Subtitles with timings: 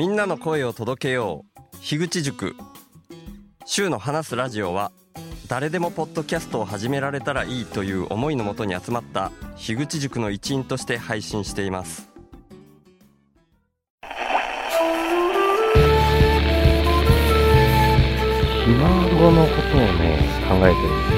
[0.00, 1.76] みんなの声を届けよう。
[1.82, 2.56] 樋口塾。
[3.66, 4.92] 週の話すラジオは
[5.46, 12.08] 誰でもポッドキャストを始められたらいいという思いのもとに集まった樋口塾の一員として配信しています。
[14.00, 14.06] ひ
[18.70, 21.10] 孫のことをね、考えてる。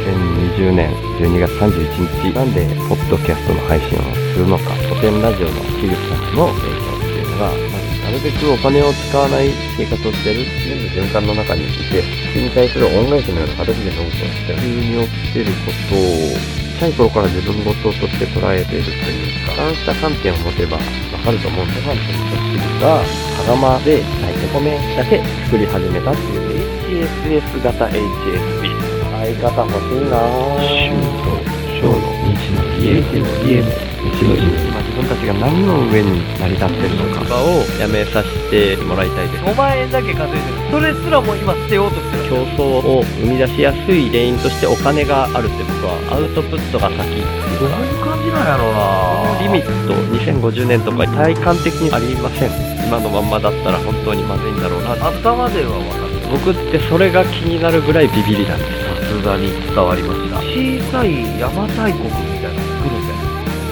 [0.59, 4.03] 2020年12月31日なんで、ポッドキャストの配信を
[4.35, 7.72] するのか、古典ラジオの樋口さんの影響っていうのが、
[8.13, 20.83] るべくお金を使わない生活をしてる全部循環の中にいて、それに対する恩返しのような形でノートをして、急に起きてることを、小さい頃から自分事として捉えているというか、そうした観点を持てばわ
[21.25, 28.93] かると思うんで、ファンという人が、羽釜で炊いて米だけ作り始めたっていう HSS 型 HSP。
[29.23, 31.53] 相方欲しいなぁ。
[31.81, 31.95] 小の
[32.35, 33.71] 日の家の家の
[34.11, 37.23] 日の家自分たちが何の上に成り立ってるのか。
[37.43, 39.45] をやめさせてもらいたいです。
[39.45, 42.29] 5万円だけ稼いでるそれすらも今捨てようとしてる。
[42.29, 42.63] 競争
[43.01, 46.99] を生み出しやすい原因としてお金があるって僕はアウトプットが先。
[46.99, 49.41] どういう感じなんやろうな。
[49.41, 52.51] リミット2050年とか体感的にありません。
[52.87, 54.93] 今のまんまだったら本当にまずいんだろうな。
[54.93, 58.71] 頭では分かる僕ってそれが気になるぐらいビビりなんです
[59.09, 60.37] さすがに伝わりました。
[60.37, 63.12] 小さい邪馬台国みたいなの作るんじゃないえ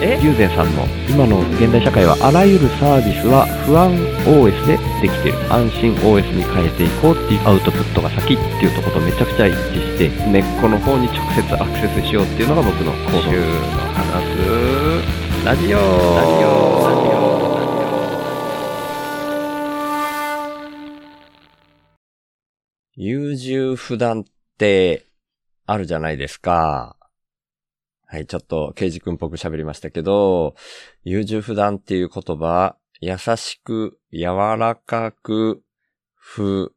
[0.01, 3.93] 友禅さんの今の現代社会はあらゆるサービスは不安
[4.25, 5.53] OS でできてる。
[5.53, 13.21] 安心 OS に変えていこうっていうアウトプットが先っていうとことめちゃくちゃ一致して根っこの方に直接アクセスしようっていうのが僕の行動。
[13.29, 13.45] 週の
[13.93, 14.25] 話。
[14.25, 15.77] すラジオ。
[15.77, 16.81] ラジオ。
[16.89, 17.31] ラジオ。
[22.97, 24.25] 優柔不断っ
[24.57, 25.07] て
[25.67, 26.97] あるじゃないですか。
[28.13, 30.57] はい、ちょっと、ケイジ君っぽく喋りましたけど、
[31.05, 34.25] 優柔不断っていう言葉、優しく、柔
[34.59, 35.63] らかく、
[36.17, 36.75] 不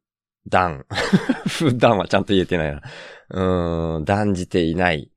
[0.48, 0.86] 断。
[1.50, 2.84] 不断はちゃんと言えてないな。
[3.32, 5.12] うーん、断じていない。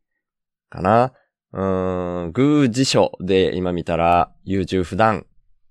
[0.71, 1.12] かな。
[1.53, 5.26] うーん、偶辞書で今見たら、優柔不断。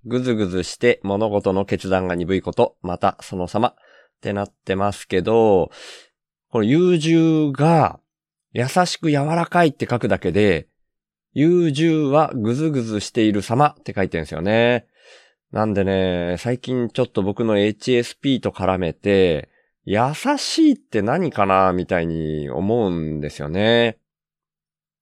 [0.05, 3.75] ぐずぐずして物事の決断が鈍いこと、またその様っ
[4.22, 5.72] てなってますけど、
[6.51, 8.00] この優柔が
[8.55, 10.69] 優しく柔らかいって書くだけで、
[11.33, 14.88] 優柔はぐずぐずしている様って書いてるんですよね。
[15.51, 19.49] なんでね、最近ちょっと僕の HSP と絡めて、
[19.83, 19.99] 優
[20.38, 23.97] しいって何かなみたいに思うんですよね。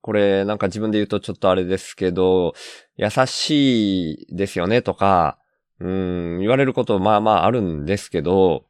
[0.02, 2.56] これなんか自分で言うとちょっとあれですけど、
[2.98, 5.38] 優しいですよねとか、
[5.80, 8.66] うん、言われることまあまああるんですけど、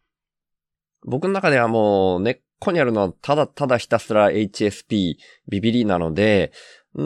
[1.05, 5.15] 僕の中ではもう根っこにあるのはただただひたすら HSP
[5.49, 6.51] ビビリなので、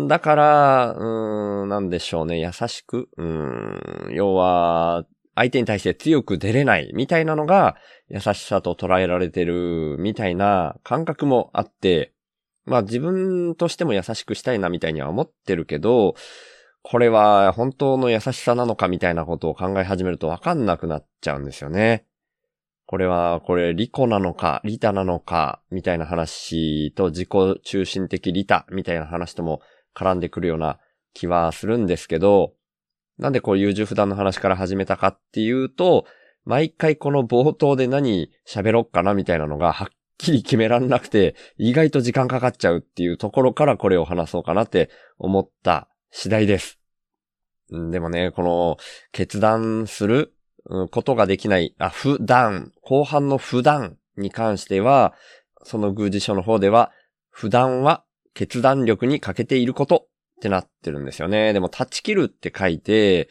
[0.08, 7.76] だから、うーん、なんでしょうね、優しく、うーん、要は、相手に対して強く出れないみたいなのが
[8.10, 12.12] 優しさと捉えられてるみたいな感覚もあって、
[12.66, 16.16] まあ自分としても優しくしたいなみたいには思ってるけど、
[16.82, 22.07] これは本当の優しさなのかみたいなことを考え始めるとわかんなくなっちゃうんですよね。
[22.88, 27.30] これは、これ、利己なのか、利他なのか、みたいな話と自己
[27.62, 29.62] 中心的利他みたいな話とも
[29.94, 30.80] 絡んでくるような
[31.14, 32.54] 気はするんですけど、
[33.20, 36.06] なんでこう優柔不断の話から始めたかっていうと、
[36.46, 39.88] 毎回この冒頭で何喋ろっかなみたいなのがはっ
[40.18, 46.80] きり決めらんなくて、意外と時間かかっちゃうっていうところからこれを話そうかなって思った次第です。
[47.70, 48.78] でもね、この
[49.12, 50.34] 決断する
[50.92, 55.14] ことができない、あ、不断、後半の不断に関しては、
[55.64, 56.92] その偶辞書の方では、
[57.30, 60.08] 不断は決断力に欠けていること
[60.38, 61.54] ってなってるんですよね。
[61.54, 63.30] でも、断ち切るって書いて、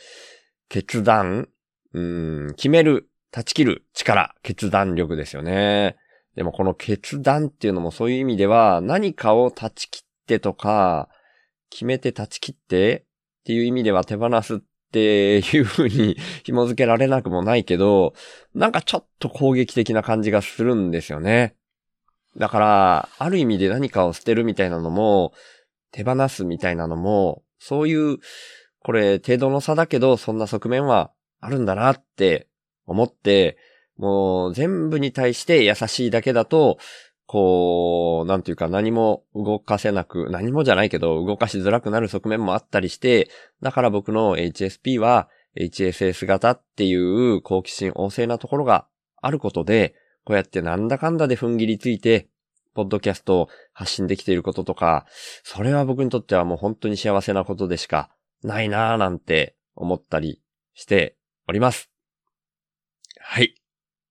[0.68, 1.48] 決断、
[1.92, 5.96] うん、決める、断ち切る力、決断力ですよね。
[6.34, 11.08] でもこの決断っていうのもそういう意味では、何かを断ち切ってとか、
[11.70, 13.06] 決めて断ち切って
[13.40, 18.14] っていう意味では手放すっっていう風に 紐付けられなくもないけど、
[18.54, 21.56] なんかちょっと攻撃的な感じがするんですよね。
[22.36, 25.32] だから、ある意味で何かを捨てるみたいなのも、
[25.90, 28.18] 手放すみたいなのも、そういう、
[28.80, 31.10] これ程度の差だけど、そんな側面は
[31.40, 32.46] あるんだなって
[32.86, 33.56] 思って、
[33.96, 36.78] もう全部に対して優しいだけだと、
[37.26, 43.28] こう、なんていうか何も動かせなく、何もじゃないけど動かしづらくなる側面もあったりして、
[43.62, 45.28] だから僕の HSP は
[45.58, 48.86] HSS 型っていう好奇心旺盛なところが
[49.20, 49.94] あることで、
[50.24, 52.28] こうやってなんだかんだで踏ん切りついて、
[52.74, 55.06] ポッドキャストを発信できていることとか、
[55.42, 58.10] それは僕にとってはもう本当に幸せなことでしか
[58.42, 60.42] ないなぁなんて思ったり
[60.74, 61.16] して
[61.48, 61.90] おります。
[63.18, 63.54] はい。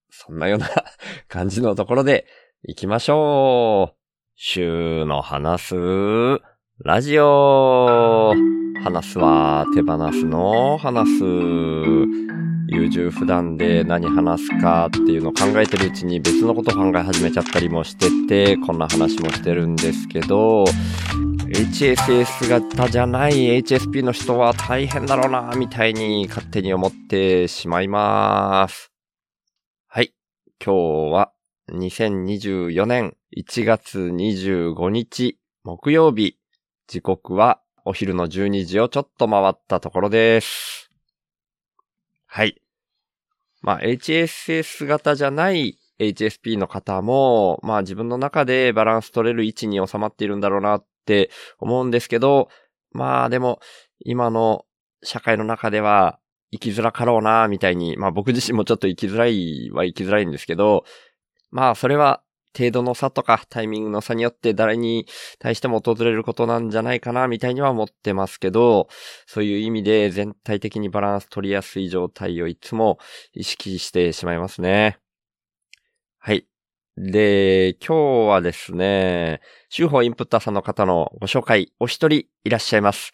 [0.09, 0.69] そんなような
[1.27, 2.25] 感じのところで
[2.67, 3.95] 行きましょう。
[4.35, 5.75] 週の話す、
[6.83, 8.33] ラジオ。
[8.83, 11.23] 話すは手放すの話す。
[12.67, 20.63] 優柔不断で何話すかっていうのを考えてるうちに別のこと考え始めちゃったりもしてて、こんな話もしてるんですけど、
[21.47, 28.91] HSS 型じゃない HSP の人は大変だろうな、みたいに勝手に思ってしまいます。
[29.87, 30.15] はい。
[30.59, 31.34] 今日は
[31.71, 36.37] 2024年1月25日木曜日。
[36.87, 40.91] 時刻はお昼の12時をちょっと回ったところです。
[42.27, 42.61] はい。
[43.63, 52.49] まあ、HSS 型じゃない HSP の方も、まあ自分の中でバランス取れる位置に収まっているんだろうなって思うんですけど、
[52.91, 53.59] まあでも、
[54.01, 54.65] 今の
[55.01, 56.19] 社会の中では
[56.51, 60.85] 生きづらかろうな、みたいに、まあ僕自身もちょっと生きづらいは生きづらいんですけど、
[61.55, 62.21] まあそれは
[62.57, 65.07] 程度の差とかタイミングの差によって誰に
[65.39, 68.89] 対しても訪れることなんじゃないかな、みたいには思ってますけど、
[69.25, 72.99] そういう意味で全体的にバランス取りやすい状態をいつも
[73.33, 74.97] 意識してしまいますね。
[76.19, 76.45] はい。
[76.97, 83.13] で、今日はですね、週報インプッターさんの方のご紹介、お一人いらっしゃいます。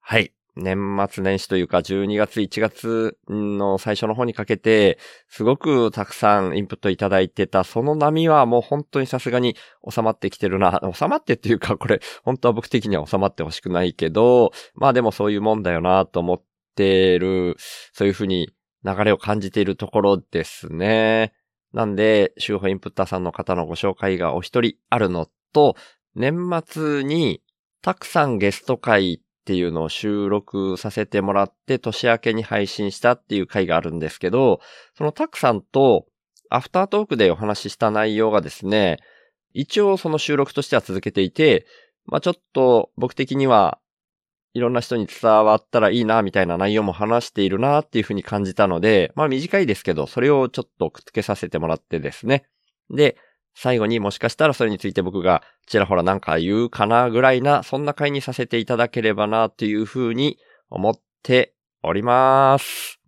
[0.00, 0.37] はい。
[0.58, 9.56] 年末年始というか12月1月の最初の方にかけて、すごくたくさんインプットいただいてた、その波はもう本当にさすがに
[9.88, 10.80] 収まってきてるな。
[10.92, 16.42] 収まってっていうか、これ、本当は僕的には収まってほしくないけど、まあでもそういうもんだよなと思っ
[16.74, 17.56] てる、
[17.92, 18.50] そういうふうに
[18.84, 21.32] 流れを感じているところですね。
[21.72, 25.76] なんで、週報インプッターさんの方のご紹介がお一人あるのと、
[26.14, 27.42] 年末に
[27.82, 34.60] たくさんゲスト会っていうのを収録させてもらって年明けに配信したっていう回があるんですけど、
[34.94, 36.04] そのたくさんと
[36.50, 38.98] アフタートークでお話しした内容がですね、
[39.54, 41.64] 一応その収録としては続けていて、
[42.04, 43.78] まあちょっと僕的には
[44.52, 52.44] いろんな人に伝わったらいいなみたいな内容も話しているなっていうふうに感じたので、まあ短いですけど、それをちょっとくっつけさせてもらってですね。
[52.90, 53.16] で、
[53.60, 60.38] 最後にもしかしたらそれについて僕がちらほらなんか言うかなぐらいな、そんな回にさせていただければなというふうに
[60.70, 60.94] 思っ
[61.24, 63.00] ております。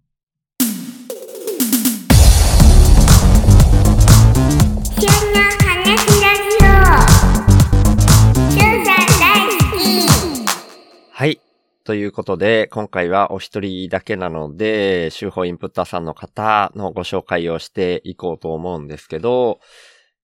[11.12, 11.41] はい。
[11.85, 19.61] ということで、今回はお一人だけなので、週報インプッターさんの方のご紹介をしていこうと思うんですけど、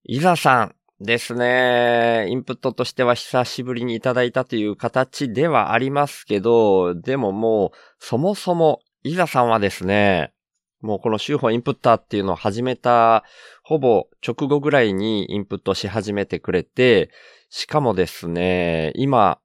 [0.09, 2.29] いざさんですね。
[2.29, 10.33] インプットとしては久しぶりにいただいたという形ではありますけど、でももう、そもそも、いざさんはですね、
[10.81, 13.25] もうこの週報インプッターっていうのを始めた、
[13.65, 17.11] ほぼ直後ぐらいにインプットし始めてくれて、
[17.51, 19.41] しかもですね、今、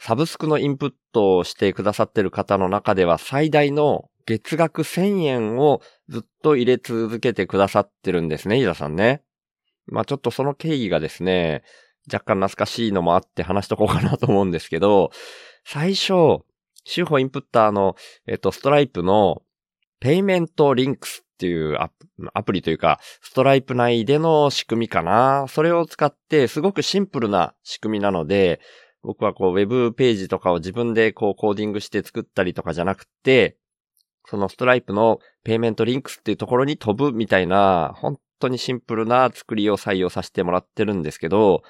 [0.00, 9.22] サブスクのインプットをしてくださってる方の中では最大の月額1000円をずっと入れ続けてくださってるんですね、伊沢さんね。
[9.88, 11.62] まあちょっとその経緯がですね、
[12.12, 15.10] 若干懐かしいのもあって話しとこうかなと思うんですけど、
[15.64, 16.44] 最初、
[16.84, 17.96] 週報インプッターの、
[18.26, 19.42] えっと、ストライプの
[20.00, 25.46] Payment Links っていうアプアプリというか、ストライプ内での仕組みかな。
[25.48, 28.60] それを使ってすごくシンプルな仕組みなので、
[29.02, 33.56] 僕はこう、ウェブページとかを自分でこう、コーディングして作ったりとかじゃなくて、
[34.26, 41.62] そのストライプの Payment Links っていうところに飛ぶみたいな、本当にシンプルな作りを採用させてもらってるんですけど、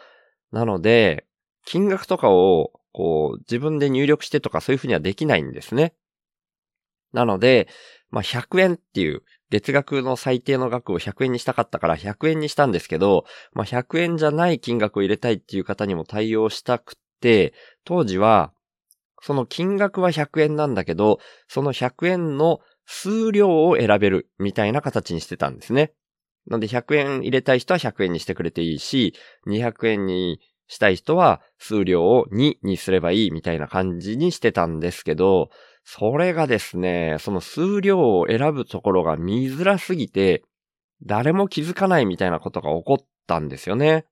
[0.52, 1.26] なので、
[1.64, 5.94] 金額とかを、こう、自分で入力してとかそういうふうにはできないんですね。
[7.12, 7.68] なので、
[8.10, 18.52] まあ、100円っていう、月額の最低の額を100円にしたかったから100円にしたんですけど、まあ、100円じゃない金額を入れたいっていう方にも対応したくて、当時は、
[19.22, 25.92] その金額は100円なんだけど、その100円の数量を選べるみたいな形にしてたんですね。
[26.48, 29.14] なので100円入れたい人は100円にしてくれていいし、
[29.46, 35.50] 200円にしたい人は数量を2にすればいいみたいな感じにしてたんですけど、
[35.84, 40.42] それがですね、その数量を選ぶところが見づらすぎて、
[41.04, 44.04] 誰も気づかないみたいなことが起こったんですよね。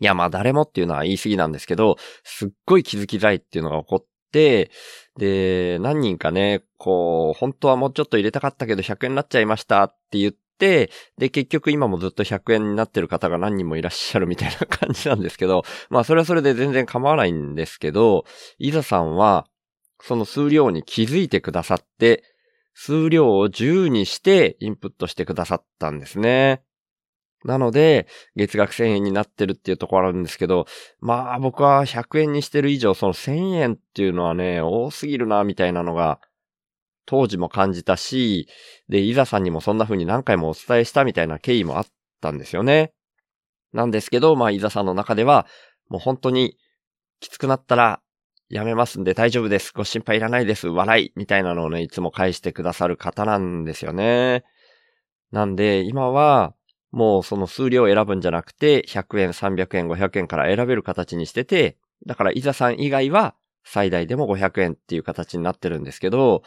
[0.00, 4.72] いや、まあ誰もっていうのは言い過ぎなんですけど、すっごい気づきづらいっていうのが起こって、
[5.16, 18.24] で、何人かね、こう、本当はもうちょっと入れたかったけど100円になっちゃいましたって言って、で、結局今もずっと100円になってる方が何人もいらっしゃるみたいな感じなんですけど、 まあそれはそれで全然構わないんですけど、
[18.58, 19.48] いざさんは、
[20.00, 22.22] その数量に気づいてくださって、
[22.74, 26.62] 数量を10にしてインプットしてくださったんですね。
[27.44, 30.66] なので、月額1000円になってるっていうところあるんですけど、
[31.00, 36.20] まあ僕は100円にしてる以上、その1000円っていうのはね、多すぎるな、みたいなのが、
[37.12, 38.48] 当時も感じたし、
[38.88, 41.86] で、いざさんにもそんな風に何回もお伝えしたみたいな経緯もあっ
[42.22, 42.94] たんですよね。
[43.74, 45.46] なんですけど、まあ、いざさんの中では、
[45.90, 46.56] もう本当に
[47.20, 48.00] きつくなったら
[48.48, 49.74] やめますんで大丈夫です。
[49.74, 50.68] ご心配いらないです。
[50.68, 51.12] 笑い。
[51.14, 54.44] みたいなのをね、いつも返してくださる方なんですよね。
[55.32, 56.54] なんで、今は、
[56.92, 61.76] もうその数量を選ぶんじゃなくて、100円、300円、500円から選べる形にしてて、
[62.06, 66.42] だから、いざさん以外は、最大でも500円っていう形になってるんですけど、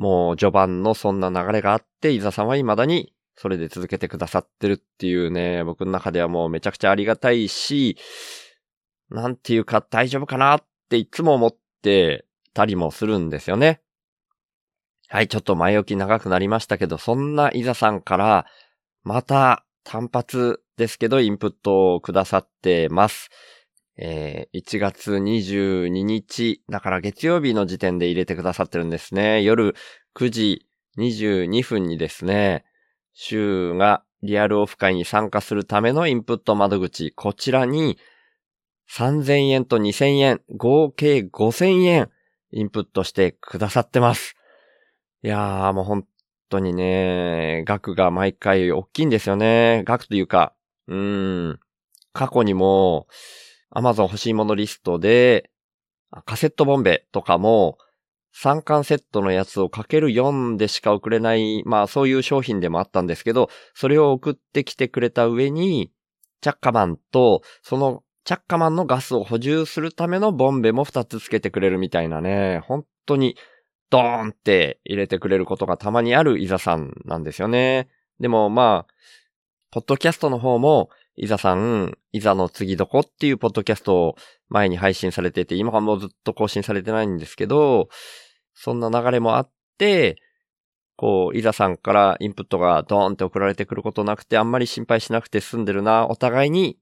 [0.00, 7.98] もう序盤のそんな流れがあって、いざさんは未だにそれで続けてくださってるっていうね、僕の中ではもうめちゃくちゃありがたいし、
[9.10, 13.82] なんていうか大丈夫かなっていつも思ってたりもするんですよね。
[15.08, 18.46] はい、ちょっと前置き長くなりましたけど、そんなイザさんから、
[19.02, 23.28] また単発ですけどインプットをくださってます。
[24.02, 29.42] えー1月22日、だから月曜日の時点で入れてくださってるんですね。
[29.42, 29.74] 夜
[30.16, 30.66] 9時
[30.96, 32.64] 22分にですね、
[33.12, 37.98] 週がリアルオフ会に参加するためのインプット窓口、こちらに
[38.90, 42.10] 3000円と2000円、合計5000円
[42.52, 44.34] インプットしてくださってます。
[45.22, 46.06] いやーもう本
[46.48, 49.84] 当にね、額が毎回大きいんですよね。
[49.84, 50.54] 額というか、
[50.88, 51.60] うーん、
[52.14, 53.06] 過去にも
[53.74, 55.50] Amazon 欲しいものリストで、
[56.24, 57.78] カセットボンベとかも、
[58.36, 65.92] 3巻セットのやつをかける4でしか送れない、まあそういう商品でもあったんですけど、それを送ってきてくれた上に、
[66.40, 73.36] チャッカマンと、そのチャッカマンのガスを補充するためのボンベも2つつけてくれるみたいなね、本当に
[73.90, 77.88] ドーンって入れてくれることがたまにあるイザさんなんですよね。
[78.20, 78.92] でもまあ、
[79.70, 80.90] ポッドキャストの方も、
[81.22, 84.16] イザさん、イザの次どこっていうポッドキャストを
[84.48, 87.90] 前に配信されてて、今はもうずっと更新されてないんですけど、
[88.54, 90.16] そんな流れもあって、
[90.96, 96.78] こう、イザさんからインプットがドーンって送られてくることなくて、あんまり心配しなくて済んでるな、お互いに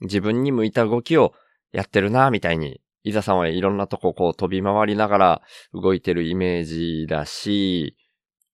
[0.00, 1.34] 自分に向いた動きを
[1.72, 5.42] やってるな、みたいに、イザさんはいろんなとここう飛び回りながら
[5.74, 7.94] 動いてるイメージだし、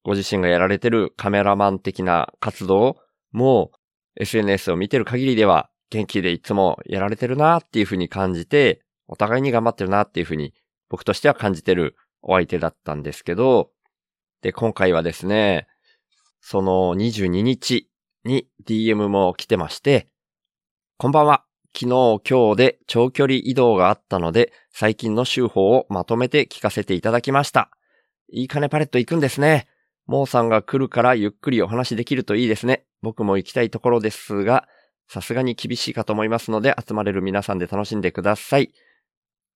[0.03, 2.97] ご自身がやられてるカメラマン的な活動
[3.31, 3.71] も
[4.17, 10.55] SNS を見てる限りでは元気でいつもやられてるなっていうふうに感じて、お互いに頑張ってるなっていうふうに
[10.89, 13.71] 僕としては感じてるお相手だったんですけど、
[14.41, 15.67] で、今回はですね、
[16.41, 17.89] その22日
[18.25, 20.09] に DM も来てまして、
[20.99, 21.45] こんばんは。
[21.75, 27.71] 昨日今日で長距離移動があったので、最近の週報をまとめて聞かせていただきました。
[28.31, 29.69] いい金パレット行くんですね。
[30.07, 32.85] モーさんが来るからゆっくりお話できるといいですね。
[33.03, 34.67] 僕も行きたいところですが、
[35.09, 38.73] さすがに厳しいかと思いますので、集まれる皆さんで楽しんでください。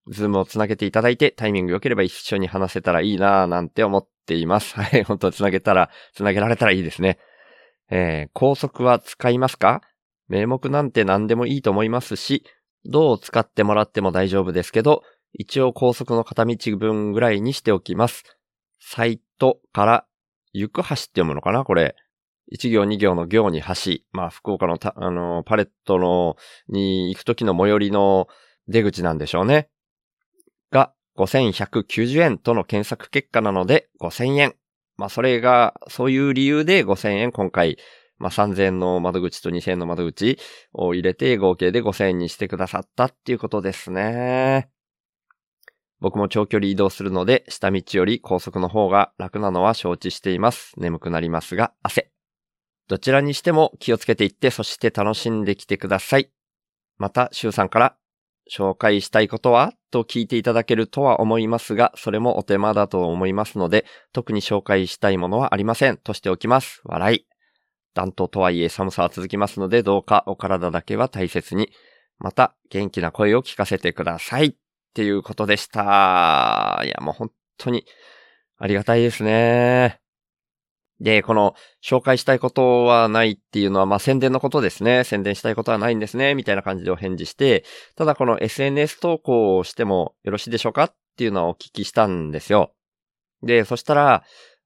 [0.08, 4.74] Zoom をつなげていただいて、タイミング良ければ一緒に話せたらいいなぁなんて思っています。
[4.78, 7.18] はい、本当つなげたら、つなげられたらいいですね。
[7.90, 9.80] えー、高速は使いますか？
[10.28, 12.44] 名目なんて何でもいいと思いますし、
[12.84, 18.24] どう使ってもらっても大丈夫ですけど、一応高速の片道分ぐらいにしておきます。
[18.80, 20.06] サイトから、
[20.52, 21.64] 行く橋って読むのかな？
[21.64, 21.94] これ。
[22.48, 23.98] 一行二行の行に橋。
[24.12, 26.36] まあ、福岡のた、あの、パレットの、
[26.68, 28.28] に行くときの最寄りの
[28.68, 29.68] 出口なんでしょうね。
[30.70, 34.54] が、5190円との検索結果なので、5000円。
[34.96, 37.78] まあ、それが、そういう理由で5000円今回、
[38.18, 40.38] まあ、3000円の窓口と2000円の窓口
[40.72, 44.70] を入れて合計で5000円にしてくださったっていうことですね。
[46.00, 50.72] 僕も長距離移動するので、下道より高速の方が楽なのは承知しています。
[50.78, 52.15] 眠くなりますが、汗。
[52.88, 56.30] どちらにしても気をつけていって、そして楽しんできてください。
[56.98, 57.96] また、シュウさんから、
[58.48, 59.72] 紹介したいことは？
[59.90, 65.96] と聞いていただけるとは思いますが、それもお手間だと思いますので、特に紹介したいものはありません。
[65.96, 66.80] としておきます。
[66.84, 67.26] 笑い。
[67.94, 71.72] 暖冬とはいえ寒さは続きますので、どうかお体だけは大切に。
[72.18, 74.46] また、元気な声を聞かせてください。
[74.46, 74.54] っ
[74.94, 76.80] ていうことでした。
[76.84, 77.84] いや、もう本当に
[78.58, 80.00] ありがたいですね。
[81.00, 85.04] で、この紹介したいことはないっていうのは、まあ、宣伝のことですね。
[85.04, 86.34] 宣伝したいことはないんですね。
[86.34, 87.64] みたいな感じでお返事して、
[87.96, 92.72] ただこの SNS 投稿をしてもよろしいでしょうかっていうのはお聞きしたんですよ。
[93.42, 94.24] で、そしたら、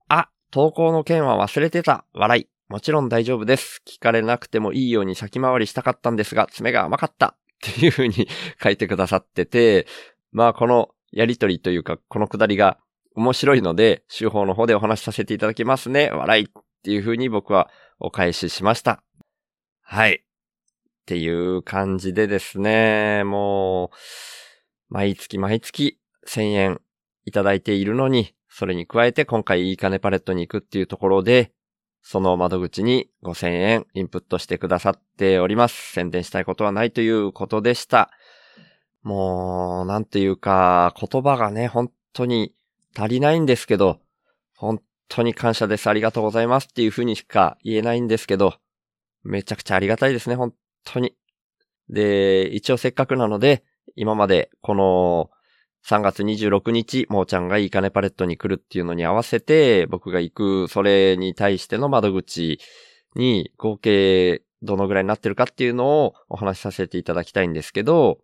[0.08, 2.04] あ、投稿の件は忘れてた。
[2.12, 2.48] 笑い。
[2.68, 3.82] もちろん大丈夫です。
[3.84, 7.34] 聞かれなくてもいいように先回りしたかったんですが、爪が甘かった。
[7.68, 8.28] っていう風に
[8.62, 9.86] 書いてくださってて、
[10.32, 12.78] まあこのやりとりというか、このくだりが
[13.14, 16.10] 面白いので、週報の方でお話しさせていただきますね。
[16.10, 16.48] 笑いっ
[16.82, 19.02] ていう風に僕はお返ししました。
[19.82, 20.14] はい。
[20.14, 20.22] っ
[21.06, 23.96] ていう感じでですね、もう、
[24.88, 26.80] 毎月毎月1000円
[27.24, 31.52] いただいているのに、それに加えて今回いい金パレットに行くっていうところで、
[32.02, 35.92] その窓口に5000円インプットしてくださっております。
[35.92, 38.10] 宣伝したいことはないということでした。
[39.02, 42.54] もう、なんていうか、言葉がね、本当に
[42.96, 44.00] 足りないんですけど、
[44.56, 45.88] 本当に感謝です。
[45.88, 48.54] ありがとうございますっていうふうにしか言えないんですけど、
[49.22, 50.54] めちゃくちゃありがたいですね、本
[50.84, 51.14] 当に。
[51.88, 53.64] で、一応せっかくなので、
[53.96, 55.30] 今までこの
[55.86, 62.58] 3月26日、もーちゃんがいい金パレットに来るっていうのに合わせて、僕が行く、それに対しての窓口
[63.16, 68.18] に合計どのぐらいになってるかっていうのをお話しさせていただきたいんですけど、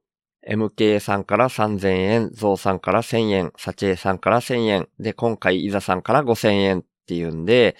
[0.49, 7.77] MK さんから3000円、ゾウさんから1000円、サチエさんから1000円、で、今回イザさんから5000円っていうんで、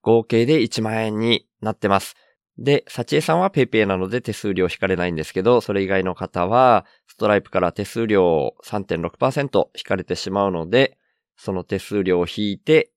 [0.00, 2.16] 合計で1万円になってます。
[2.58, 10.96] で、サチエさんは PayPay なので手数料引かれないんですけど、それ以外の方は、ストライプから手数料3.6%引かれてしまうので、
[11.36, 12.90] その手数料を引いて、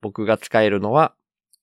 [0.00, 1.14] 僕が使えるのは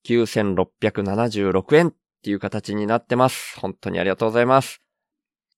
[0.05, 3.59] 9676円っていう形になってます。
[3.59, 4.81] 本当にありがとうございます。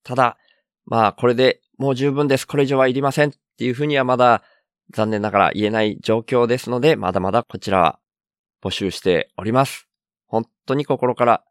[0.03, 0.37] ただ、
[0.85, 2.45] まあこれでもう十分です。
[2.47, 4.43] これ以上はいりませんっていうふうにはまだ
[4.91, 7.99] 残念ながら言えない状況ですので、まだまだこちらは
[8.63, 9.87] 募集しております。
[10.27, 11.43] 本当に心から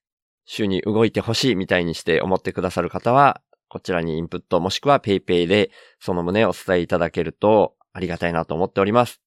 [0.45, 9.21] 週に動いてほしいみたいにして思ってくださる方は、こちらにインプットもしくは PayPay でその旨をお伝えいただけるとありがたいなと思っております。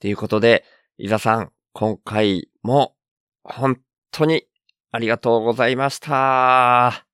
[0.00, 0.64] ということで、
[0.98, 2.94] 伊沢さん、今回も
[3.42, 3.78] 本
[4.10, 4.44] 当に
[4.92, 7.09] ありがとうございました。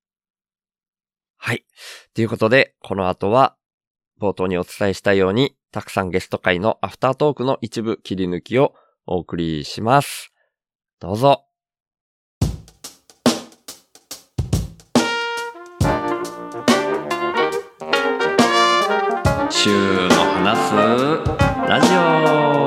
[1.37, 1.65] はい。
[2.13, 3.55] ということで、この後は
[4.19, 8.73] 冒頭にお伝えしたように、たくさんゲスト会のアフタートークの一部切り抜きを
[9.05, 10.33] お送りします。
[10.99, 11.43] どうぞ。
[19.49, 20.75] 週の話す
[21.67, 21.87] ラジ
[22.63, 22.66] オ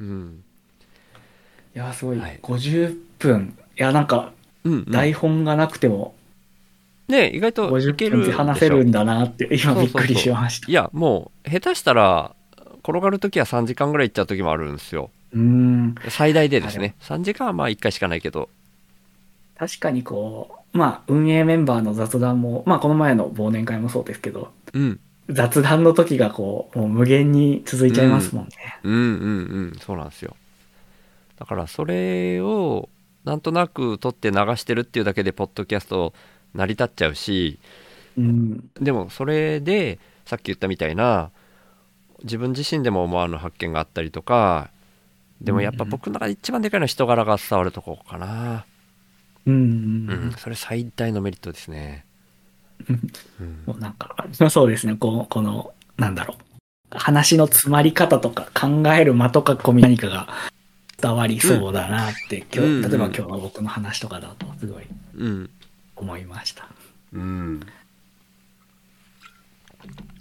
[0.00, 0.44] うん。
[1.74, 3.56] ー、いや、すごい、はい50分。
[3.78, 4.32] いや、なんか、
[4.64, 4.90] うん、うん。
[4.90, 6.14] 台本がなくても、
[7.08, 10.70] ね意外といけ50る話せるんだなって、今びっくりしました。
[10.70, 12.34] いや、もう、下手したら、
[12.82, 15.10] 転がるときは3時間ぐらい行っちゃうときもあるんですよ。
[15.32, 15.94] うーん。
[16.08, 16.94] 最大でですね。
[17.00, 18.48] 3時間はまあ1回しかないけど。
[19.56, 25.00] 確かにこう、まあ、運営メンバーの雑談も、まあ、この前の忘年会もそうですけど、うん。
[25.28, 28.52] 雑談の時がこう、もう無限に続いちゃいますもんね。
[28.84, 29.78] うんうんうん。
[29.80, 30.36] そうなんですよ。
[31.38, 32.88] だから、それを、
[33.24, 36.14] なんとなく取って流してるっていうだけで、ポッドキャスト
[36.54, 37.58] 成り立っちゃうし、
[38.16, 38.70] うん。
[38.80, 41.30] でも、それで、さっき言ったみたいな、
[42.22, 44.70] 自分自身でも思わぬ発見があったりとか、
[45.40, 48.66] でもやっぱ僕の中で一番でかいのは人柄が伝わるとこかな。
[49.46, 49.54] うん。
[50.08, 52.04] ううんん、それ最大のメリットですね。
[52.88, 56.36] うんもうなんか、そうですね、こうこの、なんだろう。
[56.90, 60.28] 話の詰まり方とか考える間とかこみ何かが
[61.02, 64.84] 伝わりそうだなって、今うん日、例えば今日の僕の話とかだとすごい
[65.16, 65.50] うん。
[65.96, 66.68] 思いました。
[67.12, 67.60] うん。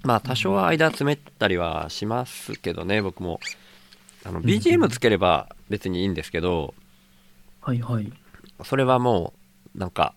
[0.03, 3.39] まあ、多少は間詰めたりはしますけどね、僕も。
[4.23, 6.73] あの、BGM つければ別にいいんですけど、
[7.61, 8.11] はいはい。
[8.63, 9.33] それはも
[9.75, 10.13] う、なんか、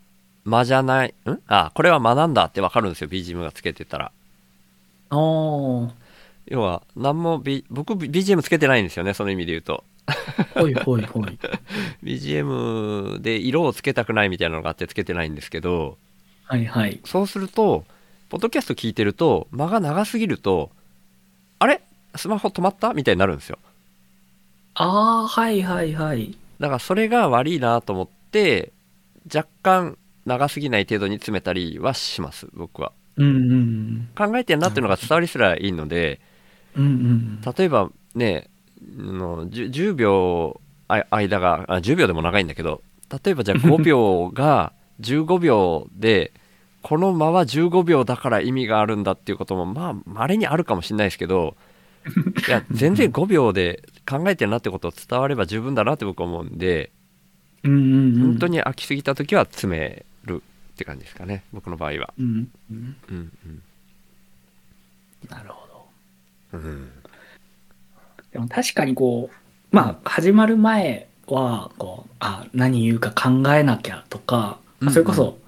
[0.48, 1.38] 間じゃない、ん？
[1.46, 4.12] あ、これは間なんだってわかるんですよ、BGM がつけてたら。
[5.11, 5.16] ああ、
[6.46, 9.84] 要は、なんも、B、僕 BGM つけてないんですよね、その意味で言うと。
[10.54, 11.38] ほいほいほい。
[12.02, 15.98] BGM で色をつけたくないみたいなのがあってつけてないんですけど、
[16.44, 16.98] はいはい。
[17.04, 17.84] そうすると、
[18.30, 20.70] ポッドキャスト聞いてると、間が長すぎると、
[21.58, 21.82] あれ？
[22.16, 22.94] スマホ止まった？
[22.94, 23.58] みたいになるんですよ。
[24.74, 26.34] ああ、はいはいはい。
[26.58, 28.72] だからそれが悪いなと思って、
[29.32, 32.92] 若干長すぎない程度に詰めたりはします、僕は。
[33.16, 36.20] うんうん考えてんなっていうのが伝わりすらいいので、
[36.76, 36.84] うん。
[36.84, 37.54] うんうん。
[37.56, 38.48] 例えばね、
[38.98, 42.82] あの 10, 10秒あ間があ、10秒でも長いんだけど、
[43.24, 46.32] 例えばじゃあ5秒が 15秒で、
[46.82, 51.56] この間は15秒だから意味があるんだっていうことも、まあ、稀にあるかもしれないですけど、
[52.46, 56.90] いや、全然5秒で考えてるなってことを伝われば十分だなって僕は思うんで、
[57.64, 58.20] うんうんうん。
[58.20, 60.06] 本当に飽きすぎた時は詰める
[60.78, 62.14] って感じですかね、僕の場合は。
[62.16, 62.96] うんうん。
[63.10, 63.62] うんうん
[65.28, 65.88] なるほど。
[66.52, 66.90] うん
[68.30, 75.38] でも確かにこう、まあ、始まる前は、こう、あ、何言うか考えなきゃとか、うんうんそれこそ、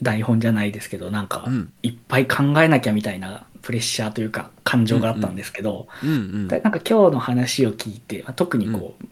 [0.00, 1.70] 台本じゃないですけど、なんかう、ん。
[1.82, 6.48] いっぱい考えなきゃみたいなプレッシャーというか、感情があったんですけど、うんうん。
[6.48, 9.06] でなんか今日の話を聞いて、まあ特にこう、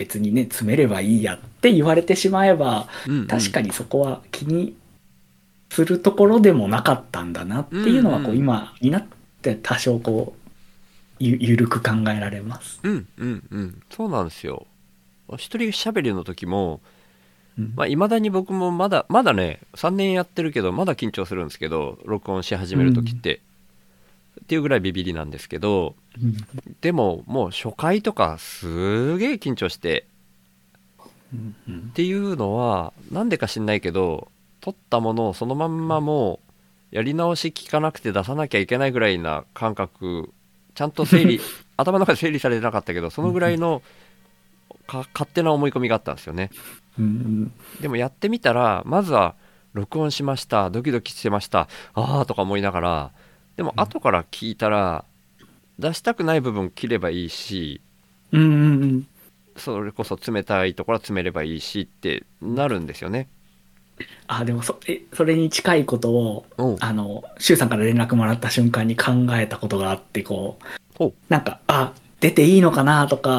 [0.00, 2.88] 別にね、詰めればいいやって言われてしまえば、
[3.28, 3.68] 確かに。
[3.68, 4.74] にそこは気に
[5.68, 9.04] するところでもなかったんだなっていうのは、こう、うんうん今になっ
[9.42, 10.50] て多少こう、
[11.18, 12.80] ゆ、ゆるく考えられます。
[12.82, 13.82] うんうんうん。
[13.90, 14.66] そうなんですよ。
[15.34, 16.80] 一人喋りの時も、
[17.58, 23.42] うんまあ、未だに僕もまだ、まだね、3年やってるけど、まだ緊張するんですけど、録音し始める時って。
[24.50, 26.36] っていうぐらいビビりなんですけど、うん。
[26.80, 30.08] でももう初回とかすげえ緊張して
[31.32, 34.26] うんうんっていうのはなんでか知んないけど
[34.60, 36.40] 撮ったものをそのまんまも
[36.90, 40.32] うやり直し聞かなくて出さなきゃいけないぐらいな感覚
[40.74, 41.40] ちゃんと整理
[41.76, 43.82] 頭の中で整理されてなかったけどそのぐらいの
[44.88, 46.50] か勝手な思い込みがあったんですよね。
[46.98, 49.36] うんでもやってみたらまずは
[49.74, 53.12] 録音しましたドキドキしてましたああとか思いながら
[53.56, 55.04] でも後から聞いたら
[55.78, 57.80] 出したくない部分切ればいいし
[58.32, 59.06] うんうんうん。
[59.56, 63.28] それこそ冷たいところは詰めればいいしってなるんですよね。
[64.26, 66.64] あ、でもそ、え、それに近いことを、う。
[66.64, 70.58] んあの、シュウさんから連絡もらった瞬間に考えたことがあって、こ
[70.96, 71.08] ほう。
[71.08, 73.30] う、なんか、あ、出ていいのかなとか、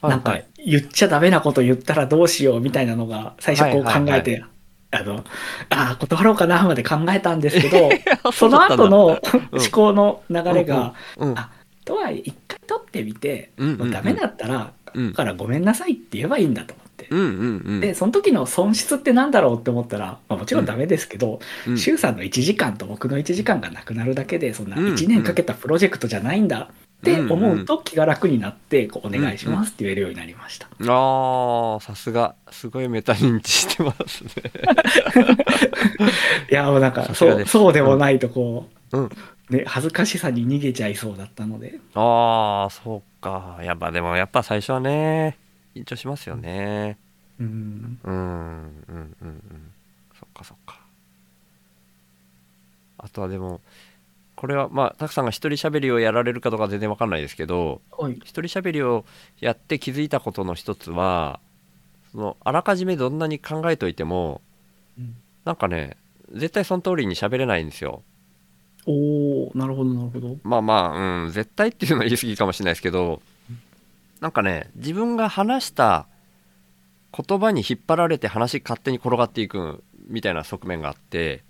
[0.00, 4.20] はいなんかはい、言っちゃダメなこと言ったらどうしようみたいなのが、最初こう考はいはいはい。
[4.20, 4.44] えて、
[4.90, 5.24] あの、
[5.70, 7.90] あ、断ろうかなまで考えたんですけど、
[8.32, 9.20] その後の思
[9.52, 9.70] うん。
[9.70, 11.50] 考の流れが、うんあ
[11.84, 15.10] とはいえ一回撮ってみて、もうダメだったら、うん。
[15.12, 17.86] だからごめんなさいって言えばいいんだと思って。
[17.86, 21.78] で、その時の損失ってなんだろうって思ったら、まあ、もちろんダメですけど、うん。
[21.78, 26.70] さんの1時間と僕の1時間がなくなるだけで、そんなうん1年かけたプロジェクトじゃないんだ
[27.02, 30.66] って思うと気が楽になって、こうお願いしますって言えるようになりました。
[30.66, 34.30] あーさすがすごいメタ認知してますね。
[36.50, 39.10] いや、もうなんか、そう、そうでもないとこう、うん
[39.50, 41.78] ね、恥ずかしさに逃げちゃいそうだったので。
[41.94, 45.36] ああそうかやっぱでもやっぱ最初はね
[45.74, 46.98] 緊張しますよね。
[47.38, 47.98] うん。
[48.02, 49.42] うんうんうんうん
[50.18, 50.80] そっかそっか。
[52.98, 53.60] あとはでも
[54.36, 58.12] これはまあたくさんが一人喋りをやられるかどうか全然わかんないですけどはい。
[58.16, 59.04] 一人喋りを
[59.40, 61.40] やって気づいたことの一つは
[62.12, 64.42] そのあらかじめどんなに考えといても
[64.98, 65.96] うんなんかね
[66.32, 68.02] 絶対その通りに喋れないんですよ
[68.86, 70.36] おー、なるほど、なるほど。
[70.44, 73.22] まあまあうん絶対っていうのは言い過ぎかもしれないですけど
[74.20, 76.06] なんかね自分が話した
[77.12, 81.42] 言葉に引っ張られて話勝手に転がっていくみたいな側面があって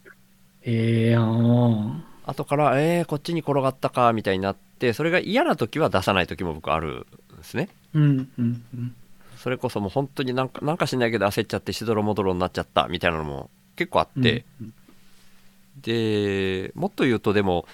[0.63, 2.16] えー、あー。
[2.27, 7.69] 後からえー、こっちに転がったかみたいになってそれが嫌な時は出さない時も僕あるんですね。
[7.95, 8.95] うん、うん、うん。
[9.37, 14.75] それこそもう本当になんかなんかしないけど焦っちゃってしどろもどろになっちゃったみたいなのも結構あって、うん
[15.81, 17.67] でもっと言うとでも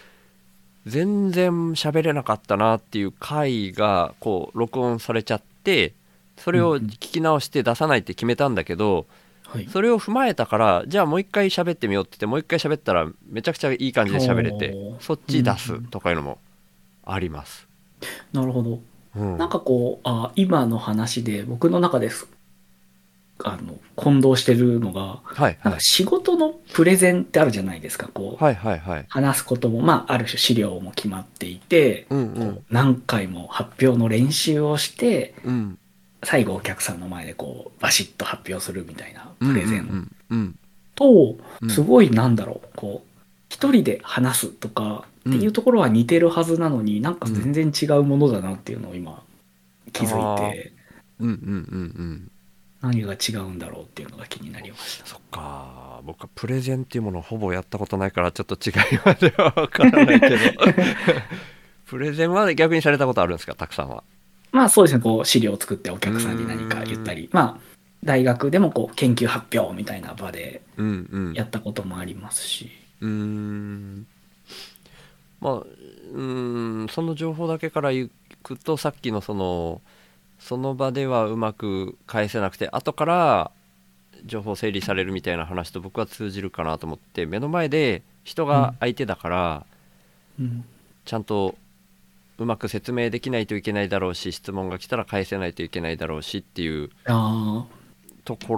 [0.87, 5.95] 全然喋れなかったなっていう回がこう録音されちゃって
[6.37, 9.07] それを聞き直して出さないって決めたんだけど、
[9.53, 9.69] はい。
[9.69, 16.39] それを踏まえたからじゃあもう一回喋ってみようって言ってもう一回喋ったらめちゃくちゃいい感じで喋れてそっち出すとかいうのも
[17.05, 17.69] あります。
[18.33, 18.81] なるほど。
[19.17, 22.29] うんなんかこう、あ今の話で僕の中です。
[23.45, 28.09] あの、混同してるのが、はいはいなんか仕事のプレゼンってあるじゃないですか。
[28.09, 29.05] こう、はいはいはい。
[29.09, 35.79] 話すことも、まあ、ある種資料も決まっていて、うんうん何回も発表の練習をして、うん
[36.25, 40.11] 最後お客さんの前でこう、バシッと発表するみたいなうんプレゼン。
[40.95, 41.71] と、うん。
[41.71, 43.09] すごいなんだろう、こう、
[43.49, 49.23] 一人で話すとかっていうところは似てるはずなのに、なんか全然違うものだなっていうのを今
[49.93, 50.73] 気づいて、
[51.21, 52.31] うんうんうんうん。
[52.81, 55.07] 何が違うんだろうっていうのが気になりました。
[55.07, 56.01] そっか。
[56.05, 60.37] 僕はプレゼンっていうものをほぼやったことないからちょっと違いまでは分からないけど。
[61.87, 63.55] プレゼンは逆にされたことあるんですか？
[63.55, 64.03] たくさんは
[64.53, 67.73] まあそうですね、こう資料を作ってお客さんに何か言ったり、まあ
[68.05, 71.33] 大学でもこう研究発表みたいな場でうんうん。
[71.35, 72.71] やったこともありますし。
[73.01, 74.07] うーん。
[75.41, 78.11] まあうーんその情報だけからい
[78.43, 79.81] くとさっきのその
[80.39, 83.51] その場ではうまく返せなくて後から
[84.27, 89.67] 情報整理されるみたいな話と僕は通じるかなと思って目の前で人が相手だから、
[90.41, 90.65] うん。
[91.05, 91.57] ちゃんと
[92.43, 97.67] うまく説明できないといけないだろうし質問が来たら返せないといけないだろうしっていうあ
[98.25, 98.57] とこ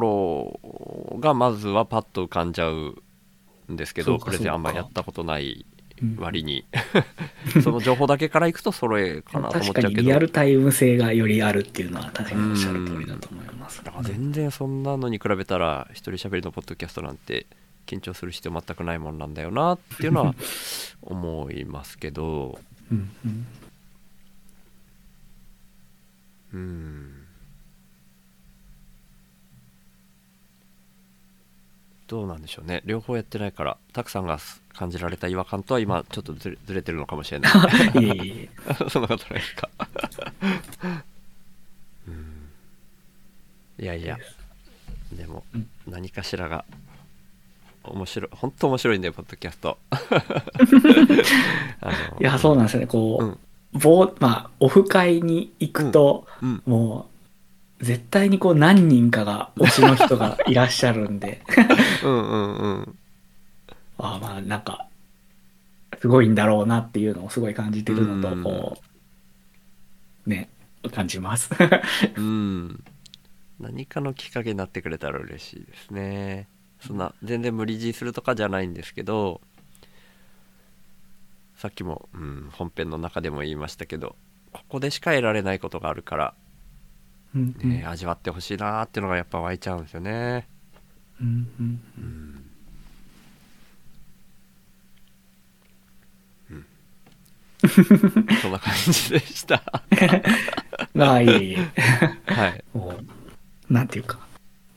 [1.11, 2.97] ろがまずはパッと浮かんじゃう
[3.70, 5.66] んですけどプレゼンあんまやったことない
[6.18, 6.64] 割に。
[7.62, 9.88] その情報だけからいくとそれかなと思っちゃうけど。
[9.88, 13.83] にリアルタイム性がよりあるっていうのは確かにおっしゃる通りだと思います。
[13.85, 17.47] だから全然そんなのに比べたら一人喋りのポッドキャストなんて
[17.87, 20.35] 緊張する必要全くないもんなんだよなっていうのは
[21.03, 22.59] 思いますけど
[22.90, 23.47] うんうん
[26.55, 27.11] うん。
[32.07, 32.83] どうなんでしょうね。
[32.85, 34.38] 両方やってないからたくさんが
[34.73, 37.53] 感じられた違和感とは今ちょっとずれずれてるのかもしれない。
[38.05, 38.49] いえいえ。
[38.88, 39.69] そんなことないですか。
[42.07, 42.49] うん。
[43.81, 44.17] いやいや。
[45.12, 45.69] でもうん。
[45.88, 46.64] 何かしらが
[47.83, 49.79] 面白い本当面白いんだよポッドキャスト。
[52.21, 52.87] いや、そうなんですよね。
[52.87, 53.38] こう、うん
[53.75, 57.09] ぼまあ、オフ会に行くと、うんも
[57.81, 61.43] う、絶対にこう何人かが、推しの人がいらっしゃるんで、
[62.03, 62.99] うんうんうん。
[63.99, 64.87] あまあ、なんか、
[66.01, 68.43] すごいんだろうなっていうのをすごい感じてるのと、うん。
[68.45, 68.79] こ
[70.27, 70.49] う、ね、
[70.93, 71.51] 感じます。
[72.17, 72.85] うん。
[73.61, 76.49] 何かのきっかけになってくれたら嬉しいですね。
[76.81, 79.41] そんな全然無理強いするとかじゃないんですけど
[81.64, 84.16] さっきも、うん、本編の中でも言いましたけど
[84.53, 86.35] ここでしか得られないことがあるから、
[87.35, 87.70] うんうん。
[87.70, 90.46] ね味わってほしいなーっていうのがやっぱ湧いちゃうんですよね。
[91.22, 92.44] うんうんうん。
[98.42, 99.62] そんな感じでした。
[100.92, 101.57] まあ、いえいえ。
[102.31, 102.64] はい。
[102.74, 102.90] も
[103.70, 104.18] う、なんていうか、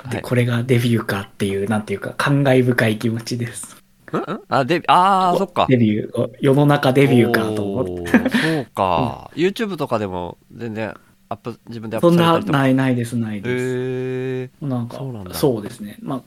[0.06, 0.22] ではい。
[0.22, 3.76] これがデビューかっていう、なんていうか、感慨深い気持ちです。
[4.14, 4.42] んん？
[4.48, 5.66] あデビあーそっか。
[5.70, 8.12] デビュー、世の中デビューかと思って。
[8.30, 10.96] そうか、 YouTube とかでも全然
[11.30, 12.58] アップ自分でアッそんな、プされたりとか。
[12.60, 13.56] ないないです、ないです。
[13.56, 15.34] へえなんかそうなんだ。
[15.34, 15.98] そうですね。
[16.02, 16.22] まあ、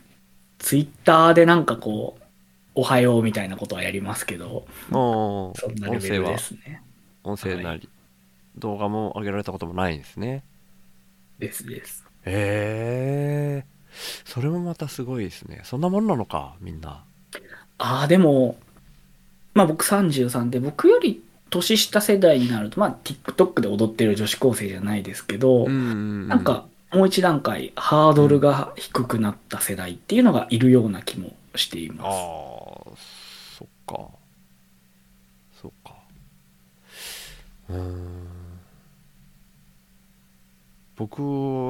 [0.59, 2.23] ツイッターでなんかこう、
[2.75, 6.83] おはようみたいなことはやりますけど、おそんなレベルですね。
[7.25, 7.88] 音声なり、
[8.57, 10.45] 動画も上げられたこともないんですね。
[11.38, 12.05] ですです。
[12.27, 13.66] へえ
[14.25, 15.62] それもまたすごいですね。
[15.64, 17.05] そんなもんなのかみんな
[17.83, 18.57] ああ、でも、
[19.55, 33.57] まあ僕33で、僕より年下世代になると、まあ TikTok で踊ってる女子高生じゃないですけど、んなんかもう一段階ハードルが低くなった世代っていうのがいるような気もしていああます。
[33.57, 34.09] そっか。
[35.62, 35.95] そっか。
[37.71, 38.30] うーん
[41.01, 41.23] 僕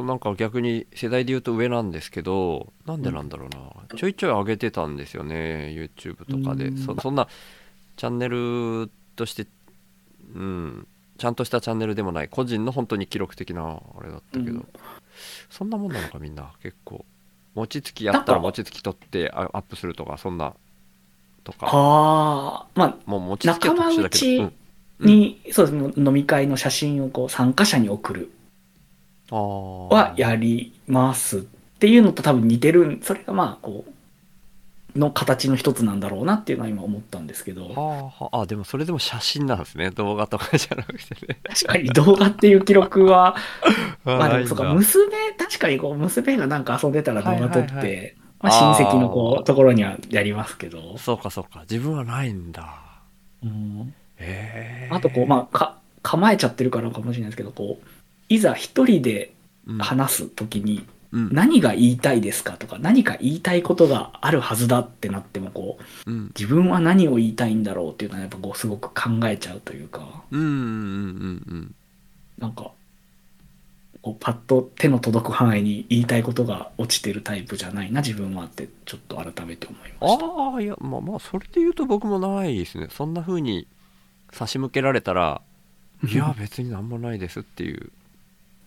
[0.09, 3.61] なんか逆に世代で言うと上なんですけどなんでなんだろうな、
[3.97, 6.67] ちょいちょい上げてたんですよね YouTube とかで。
[6.67, 6.79] うん。
[6.79, 7.29] そそんな
[7.97, 9.47] チャンネルとして
[10.35, 10.89] うん。
[11.17, 12.29] ちゃんとしたチャンネルでもない。
[12.29, 14.69] 個人の本当に記録的なあれだったけど、うん。
[15.49, 16.51] そんなもんなのかみんな。
[16.61, 17.05] 結構
[17.55, 20.55] 餅つきやったら餅つき取ってあアップするとかそんな
[21.45, 21.67] とか。
[21.67, 24.53] ああ、まもう餅つきは特殊だけど、仲間
[25.03, 25.75] あ、に、そうです。
[25.77, 28.23] ね、飲み会の写真をこう参加者に送る。
[28.23, 28.40] うん、ああ
[29.37, 31.43] はやりますっ
[31.79, 38.41] ていうのと多分似てるん、それがまあこう、の形の一つなんだろうなっていうのは今思ったんですけど、はあはあ。
[38.41, 39.91] あでもそれでも写真なんですね。
[39.91, 41.39] 動画とかじゃなくてね。
[41.45, 43.37] 確かに動画っていう記録は、
[44.05, 47.97] まあでもそうか、娘、確かにこう、娘がなんか遊んでたら動画撮って、はいはい。
[47.97, 51.61] はいまあ親戚のこう、ところにはやりますけど、そうかそうか。
[51.71, 52.79] 自分はないんだ。
[53.45, 53.95] うん。
[54.91, 57.87] あとこう、まあ、か、構えちゃってるからかもしれないですけど、こう、
[58.31, 59.35] いざ一人で
[59.67, 59.79] うん。
[59.79, 61.29] 話すときに、うん。
[61.33, 66.33] 何が言いたいですかとか、何か言いたいことがあるはずだってなっても、こう、うん。
[66.39, 70.39] 自分は何を言いたいんだろうっていうのはやっぱこう、すごく考えちゃうというか、な
[72.49, 72.73] んか、
[74.03, 80.25] こうパッと手の届く範囲に言いたいことが落ちてるタイプじゃないな、自分はって、ちょっと改めて思いました。
[80.25, 82.89] ああいやまあまあそれで言うと僕もないですね。
[82.91, 83.67] そんな風に
[84.33, 85.43] 差し向けられたら
[86.11, 87.93] いや別になんもないですっていう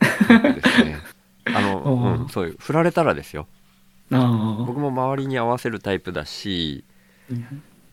[0.04, 0.98] ですね。
[1.46, 3.48] あの、 うんうん、そういう振られたらですよ。
[4.12, 6.84] あ僕も周りに合わせるタイプだし
[7.32, 7.34] あ、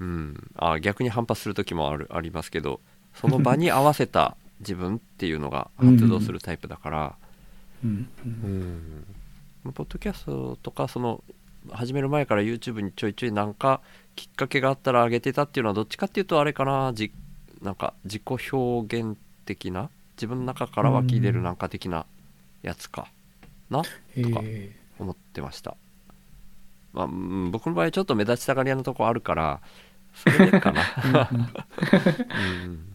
[0.01, 2.81] うん、あ逆に反発する時もあるありますけど
[3.15, 7.15] その場に合わせた自分っていうのが発動するタイプだから、
[7.85, 9.05] うん、うん。
[9.73, 11.23] ポッドキャストとかその
[11.71, 13.81] 始める前から YouTube にちょいちょいなんか
[14.17, 17.13] きっかけがあったら上げてたっていうのはどっちかっていうとあれかなじ
[17.63, 19.91] なんか自己表現的な
[20.21, 22.05] 自分の中から湧き出るなんか的な
[22.63, 23.09] やつか。
[23.71, 23.83] な？
[24.17, 25.77] えとかえ思ってました、
[26.93, 29.61] まあ、うん僕の場合ちょっと目立ちたがり屋のとこあるから
[30.15, 30.83] それでかな。
[32.67, 32.93] うん。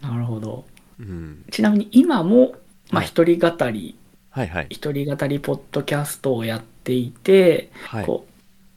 [0.00, 0.64] なるほど。
[1.00, 1.44] うん。
[1.50, 2.54] ちなみに今も、
[2.90, 3.06] まあ、はい。
[3.06, 3.96] 一人語り、
[4.30, 4.66] はいはい。
[4.70, 8.06] 一人語りポッドキャストをやっていて、はい。
[8.06, 8.32] こう、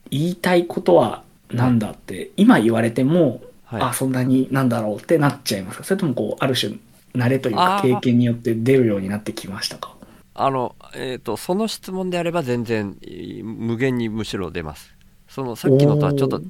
[0.10, 3.82] 言いたいことは何だって、今言われても、はい。
[3.84, 5.84] あ、そんなになんだろうってなっちゃいますか？
[5.84, 6.74] それともこう、ある種、
[7.16, 9.96] 慣れというか経験によって出るようになってきましたか？
[10.36, 14.96] あの、えっ、と、その質問であれば全然い無限にむしろ出ます。
[15.28, 16.42] その、さっきのとはちょっと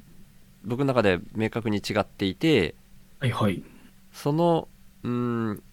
[0.64, 2.76] 僕の中で明確に違っていて、
[3.20, 3.64] はいはい。
[4.14, 4.68] その、
[5.04, 5.12] うー
[5.54, 5.64] ん、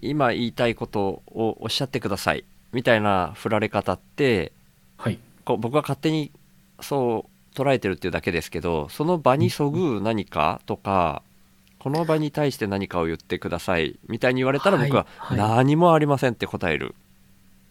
[0.00, 4.52] 今言いたいことをおっしゃってくださいみたいな振られ方って、
[4.96, 5.18] はい。
[5.44, 6.32] こう僕は勝手に
[6.80, 11.22] そう捉えてるっていうだけですけどその場にそぐう何かとか
[11.82, 16.94] この場に対して何かを言ってくださいみたいに言われたら僕は何もありませんって答える、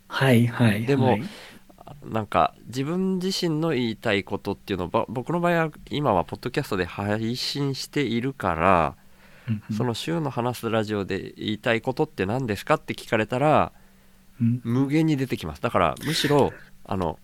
[0.09, 0.85] はいはい。
[0.85, 1.23] でもはい
[2.05, 8.95] なんか自分自身の言いたいことっていうのをば僕の場合は今はポッドキャストで配信しているから
[9.75, 13.71] その週の話すラジオで言いたいことって何ですかって聞かれたら
[14.41, 14.61] うん。
[14.63, 15.61] 無限に出てきます。
[15.61, 16.53] だからむしろ
[16.85, 17.19] あの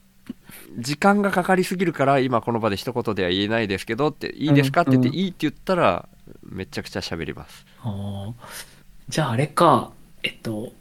[0.77, 6.07] 時間がかかりすぎるから今この場で一言では言えないですけどっていいですかって言ってうんいいって言ったら
[6.43, 7.65] めちゃくちゃ喋ります。
[7.81, 8.33] あー。
[9.09, 9.91] じゃああれか、
[10.23, 10.71] えっと、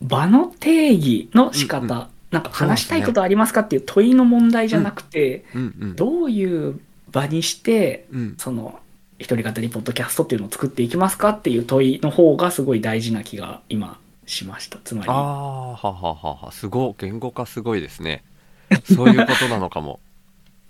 [0.00, 6.80] 場の定義の仕方、うんうなんか話したいことありますかっていう問いの問題じゃなくて、うんうんどういう
[7.14, 8.34] 場にして、うん。
[8.36, 8.80] その、
[9.18, 14.78] 一人語りポッドキャストっていうのを作っていきますかっていう問いの方がすごい大事な気が今しました。
[14.82, 16.52] つまり、ああはははは。
[16.52, 16.94] すごい。
[16.98, 18.24] 言語化すごいですね。
[18.92, 20.00] そういうことなのかも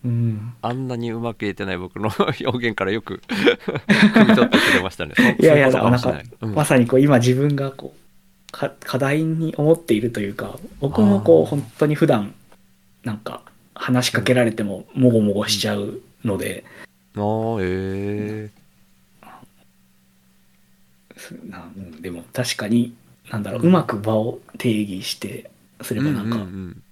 [0.04, 0.52] うん。
[0.62, 2.10] あんなにうまく言えてない僕の
[2.44, 5.14] 表現からよく 汲み取ってくれましたね。
[5.16, 11.56] そ いやいやなんまさにこう今自分がこうか課題に思っているというか僕もこあー。
[11.56, 12.34] う本当に普段
[13.02, 13.42] なんか
[13.74, 16.64] 話しかけられてももごもごしちゃうので、
[17.16, 18.50] あーえ
[21.16, 22.94] すなうんでも確かに
[23.30, 25.50] なんだろううまく場を定義して
[25.82, 26.82] すーればなんか、うんうん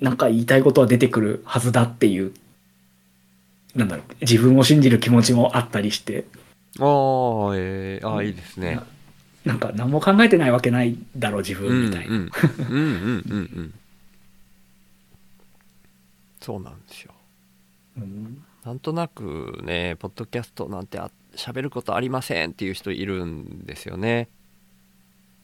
[0.00, 2.32] なんか言いたいことは出てくるはずだっていう
[3.74, 6.24] なんだろう自分を信じる気持ちもあったりして
[6.78, 8.80] うん、ああ、えー、あーいいですね。
[9.44, 13.74] なんか何も考えてないわけないだろう自分みたいな、うんうんうんうんうんうん
[16.40, 17.12] そうなんですよ。
[17.96, 24.28] うんなんとなくね、ポッドキャストなんてあ喋ることありませんっていう人いるんですよね。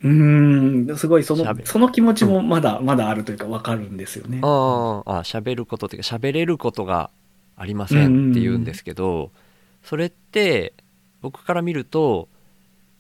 [0.03, 4.41] うーん、すごいそのその気持ちもまだ、まだあるというかわかるんですよね。
[4.43, 7.11] あーあ喋ることっていうか喋れることが
[7.57, 9.31] ありませんって言うんですけど、
[9.83, 10.75] それって
[11.23, 12.29] 僕から見ると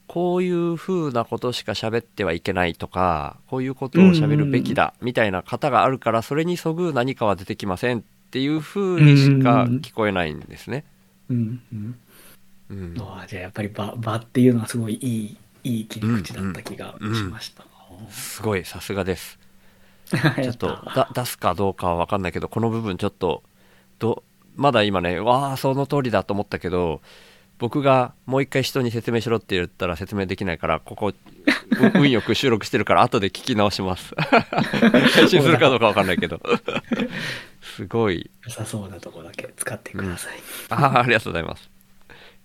[0.06, 10.84] こういう風なことしか喋ってはいけないとかこういうことを喋るべきだみたいな方があるからそれにそぐう何かは出てきませんっていう風にしか聞こえないんですね。
[11.28, 11.98] うんうん。
[12.70, 12.94] うん。
[12.98, 17.64] ああじゃあやっぱり場場っていうのはすごいいいいい切り口だった気がしました。
[18.10, 19.38] すごいさすがです。
[20.04, 23.42] ちちょっとだ出すかどうかは分かんないけどこの部分ちょっと
[23.98, 24.22] ど
[24.54, 27.00] まだ今ねわあその通りだと思ったけど
[27.58, 31.14] 僕がもう一回人に説明しろって言ったら説明できないからここう
[31.94, 34.14] 運よく収録してるから後で聞き直します。
[35.14, 36.40] 配信するかどうか分かんないけど。
[37.62, 38.30] すごい。
[38.44, 40.34] 良さそうなとこだけ使ってください。
[40.68, 41.73] あーありがとうございます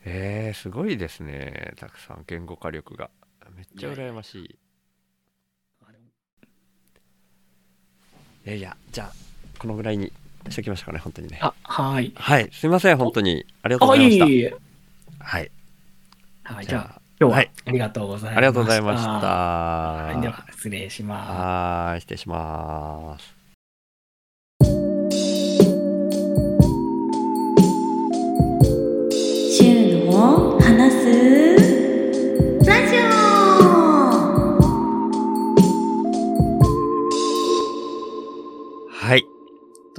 [0.05, 1.73] えー、すごいですね。
[1.77, 3.09] たくさん言語化力が。
[3.55, 4.59] めっちゃ羨ましい。
[8.45, 9.13] いやいやじゃあ
[9.59, 10.13] このぐらいに
[10.49, 11.39] しときましょうかね本当にね。
[11.41, 12.13] あはい。
[12.15, 12.49] はい。
[12.53, 13.45] すいません本当に。
[13.61, 14.25] ありがとうごあざいました。
[14.25, 14.55] いえいえ。
[15.19, 15.51] はい。
[16.43, 17.51] はい、じゃあ今日ははい。
[17.65, 18.37] ありがとうございました。
[18.37, 19.09] ありがとうございました。
[19.09, 21.31] はい、では失礼します。
[21.31, 23.38] はーい失礼します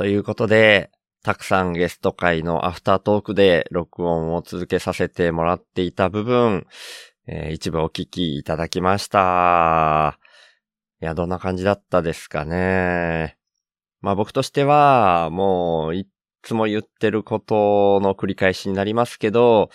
[0.01, 0.91] ということで
[1.23, 6.67] たくさんゲスト会のアフタートークで録音を続けさせてもらっていた部分、
[7.27, 10.19] えー一部お聞きいただきました。
[11.03, 13.37] いや、どんな感じだったですかね。
[14.01, 16.09] まあ僕としては、もうい
[16.41, 19.69] つも言ってることの繰り返しになりますけど、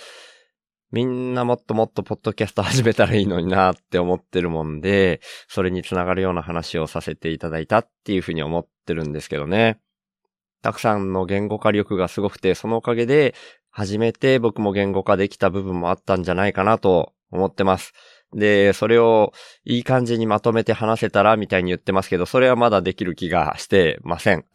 [0.91, 9.79] みんなもっともっとポッドキャスト始めたらいいのになって思ってるもんで、それにつながるような話をさせていただいたっていうふうに思ってるんですけどね。
[10.65, 13.35] たくさんの言語化力がすごくて、そのおかげで、
[13.69, 17.93] 初めて僕も言語化できた部分もあったんじゃないかなと思ってます。
[18.33, 19.31] で、それを
[19.63, 24.45] いい感じにまとめて話せたらみたいに言ってますけど、それはまだできる気がしてません。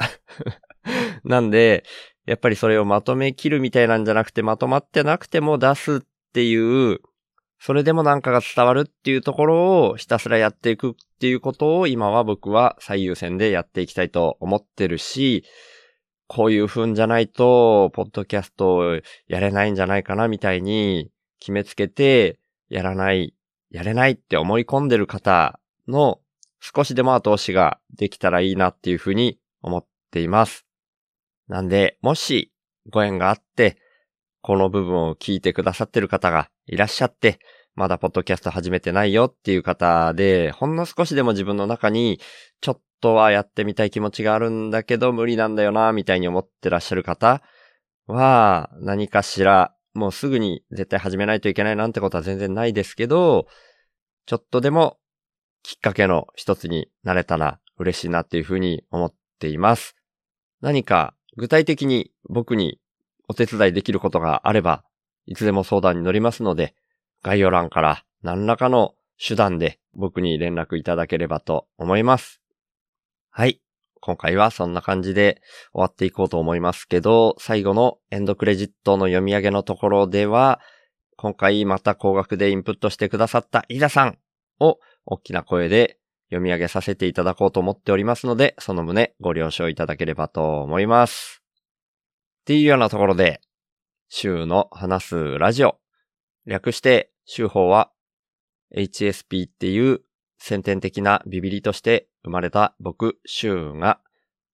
[1.22, 1.84] なんで、
[2.26, 6.00] やっぱりそれをまとめきるみたいなんじゃなくて、まとまってなくても出すっ
[6.32, 6.98] ていう、
[7.60, 15.44] それでもなんかが伝わるっていうところをひたすらやっていくっていうことを今は僕は最優先でやっていきたいと思ってるし、
[16.32, 21.10] こういう風じゃないと、ポッドキャストやれないんじゃないかなみたいに
[21.40, 23.34] 決めつけて、やらない、
[23.72, 25.58] やれないって思い込んでる方
[25.88, 26.20] の
[26.60, 30.66] 少しでも後押しができたらいいなっていう風に思っています。
[31.48, 32.52] なんで、もし
[32.88, 33.76] ご縁があって、
[34.40, 37.40] この部分を聞いてくださってる方がいらっしゃって、
[37.74, 42.20] まだポッドキャスト始めてないよっていう方で、ほんの少しでも自分の中に、
[42.60, 47.42] ちょっとはやってみたい気持ちがあるんだけど無理なんだよな、みたいに思ってらっしゃる方
[48.06, 53.46] は、何かしら、もうすぐに絶対始めないといけないなんてことは全然ないですけど、
[54.26, 54.98] ちょっとでも
[55.62, 59.96] きっかけの一つになれたら嬉しいなっていうふうに思っています。
[60.60, 62.80] 何か具体的に僕に
[63.28, 64.84] お手伝いできることがあれば、
[65.26, 66.74] いつでも相談に乗りますので、
[67.22, 72.39] 概要欄から何らかの手段で僕に連絡いただければと思います。
[73.32, 73.60] はい。
[74.00, 75.40] 今回はそんな感じで
[75.72, 80.60] 終わっていこうと思いますけど、最後のエンドクレジットの読み上げのところでは、
[81.16, 84.18] 今回また高額でインプットしてくださったイダさん
[84.58, 85.98] を大きな声で
[86.30, 91.40] 読み上げさせていただこうと思っておりますので、その旨ご了承いただければと思います。
[92.40, 93.40] っていうようなところで、
[94.08, 95.78] 週の話すラジオ。
[96.46, 97.92] 略して、週報は
[98.76, 100.00] HSP っていう
[100.38, 104.00] 先天的なビビリとして生まれた僕、週が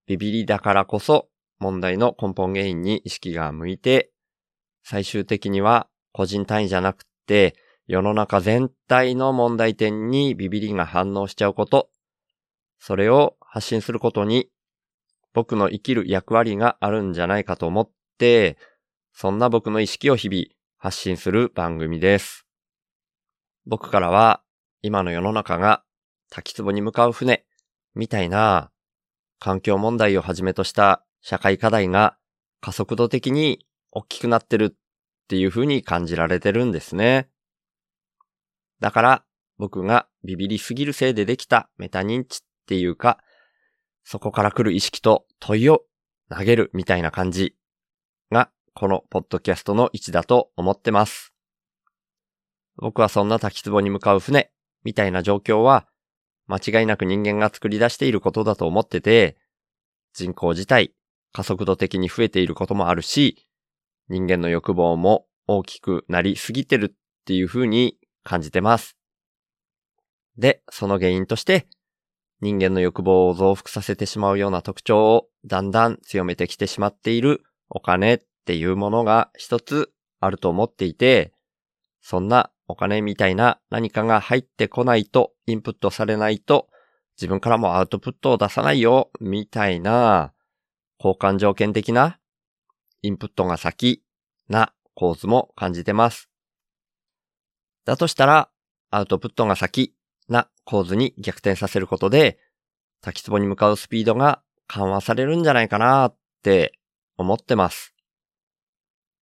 [0.07, 4.11] ビビリだからこそ問題の根本原因に意識が向いて、
[4.83, 7.57] 最終的には個人単位じゃなくて
[7.87, 11.89] 世の中全体の問題点にビビリが反応しちゃうこと、
[12.79, 14.49] それを発信することに
[15.33, 18.59] 僕の生きる役割があるんじゃないかと思って、
[19.13, 20.45] そんな僕の意識を日々
[20.79, 22.47] 発信する番組です。
[23.67, 24.43] 僕からは
[24.83, 25.83] 今の世の中が
[26.31, 27.46] 滝壺に向かう船
[27.97, 28.71] みたいな
[29.41, 32.17] 環境問題をはじめとした社会課題が
[32.61, 34.77] 加速度的に大きくなってるっ
[35.29, 37.29] ていう風に感じられてるんですね。
[38.81, 39.25] だから
[39.59, 43.19] 僕がビビりすぎるせいでできたメタ認知っていうか、
[44.05, 45.83] そこから来る意識と問いを
[46.29, 47.57] 投げるみたいな感じ
[48.31, 51.33] がこのポッドキャストの位置だと思ってます。
[52.77, 54.51] 僕はそんな滝壺に向かう船
[54.85, 55.89] みたいな状況は
[56.47, 59.37] 間違いなく人間が作り出していることだと思ってて、
[60.15, 60.93] 人口自体
[61.33, 63.47] 加速度的に増えていることもあるし、
[64.09, 68.97] 人間の欲望も大きくなりすぎてるっていう風に感じてます。
[70.39, 71.67] で、その原因として、
[72.41, 79.91] 人間の欲望を増幅させてしまうような特徴をだんだん強めてきてしまっているお金っていうものが一つ
[80.21, 81.33] あると思っていて、
[82.03, 86.69] そんなお金みたいな何かが入ってこないと、インプットされないと、
[87.17, 90.33] 自分からもアウトプットを出さないよ、みたいな、
[90.99, 92.19] 交換条件的な、
[93.03, 94.03] インプットが先
[94.49, 96.29] な構図も感じてます。
[97.85, 98.51] だとしたら、
[98.91, 99.95] アウトプットが先
[100.29, 102.39] な構図に逆転させることで、
[103.01, 106.79] 滝壺に向かうスピードが緩和されるんじゃないかなって
[107.17, 107.95] 思ってます。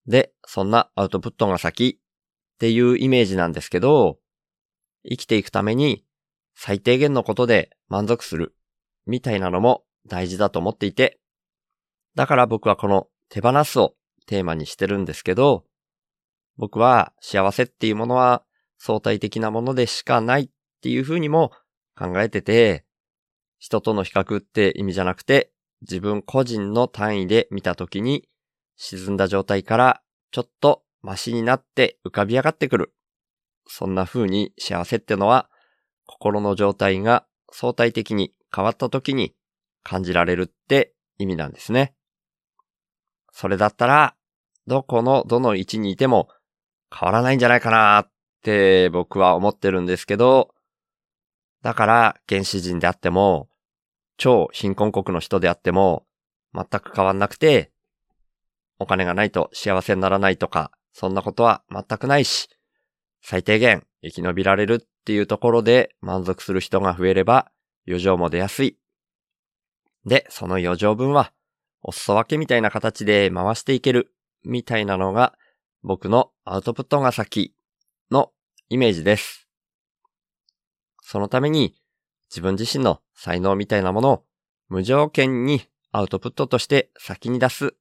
[0.07, 2.01] で、そんなアウトプットが先
[2.55, 4.19] っていうイメージなんですけど、
[5.09, 6.05] 生きていくために
[6.55, 8.55] 最低限のことで満足する
[9.07, 11.19] みたいなのも大事だと思っていて、
[12.15, 13.95] だから僕はこの手放すを
[14.27, 15.65] テーマにしてるんですけど、
[16.57, 18.45] 僕は幸せっていうものは
[18.79, 20.49] 相対的なものでしかないっ
[20.81, 21.51] ていうふうにも
[21.99, 22.85] 考えてて、
[23.59, 25.51] 人との比較って意味じゃなくて、
[25.83, 28.29] 自分個人の単位で見たときに
[28.77, 32.95] 沈んだ状態からちょっとマシになって浮かび上がってくる。
[33.67, 35.51] そんな風に幸せってのは
[36.07, 39.35] 心の状態が相対的に変わった時に
[39.83, 41.95] 感じられるって意味なんですね。
[43.33, 44.15] それだったら
[44.67, 46.29] どこのどの位置にいても
[46.91, 48.11] 変わらないんじゃないかなっ
[48.43, 50.55] て僕は思ってるんですけど、
[51.61, 53.51] だから原始人であっても
[54.17, 56.07] 超貧困国の人であっても
[56.55, 57.73] 全く変わんなくて
[58.79, 62.49] お金がないと幸せにならないとかそんなことは全くないし、
[63.21, 67.51] 最低限生き延びられるっていうところで満足する人が増えれば
[67.87, 68.79] 余剰も出やすい。
[70.07, 71.33] で、その余剰分は
[71.83, 74.15] お裾分けみたいな形で回していける
[74.45, 75.35] みたいなのが
[75.83, 77.55] 僕のアウトプットが先
[78.13, 78.31] の
[78.69, 79.49] イメージです。
[81.03, 81.75] そのために
[82.31, 84.25] 自分自身の才能みたいなものを
[84.69, 87.75] 無条件にアウトプットとして先に出す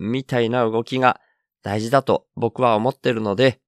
[0.00, 1.20] みたいな動きが
[1.66, 3.58] 大事だと僕は思ってるので、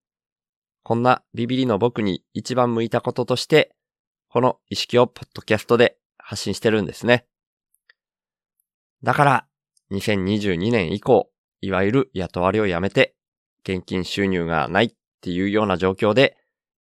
[0.84, 3.74] こんなビビリの僕に一番向いたこととして、
[4.28, 7.26] この意識をポッドキャストで発信してるんですね。
[9.02, 9.46] だから、
[9.90, 11.28] 2022年以降、
[11.60, 13.16] いわゆる雇われをやめて、
[13.64, 16.36] 現金収入がないっていうような状況で、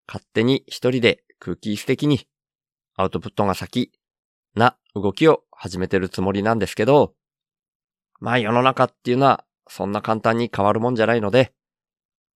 [0.08, 2.26] 勝手に一人で空気質的に
[2.96, 3.92] アウトプットが先
[4.56, 7.14] な動きを始めてるつもりなんですけど、
[8.18, 11.52] まあ世の中っていうのはそんな簡単に変わるもんじゃないので、